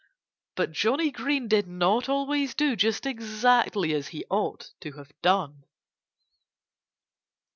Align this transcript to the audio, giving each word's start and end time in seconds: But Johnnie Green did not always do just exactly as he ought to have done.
But 0.55 0.71
Johnnie 0.71 1.11
Green 1.11 1.47
did 1.47 1.67
not 1.67 2.09
always 2.09 2.55
do 2.55 2.75
just 2.75 3.05
exactly 3.05 3.93
as 3.93 4.07
he 4.07 4.25
ought 4.31 4.71
to 4.79 4.93
have 4.93 5.13
done. 5.21 5.63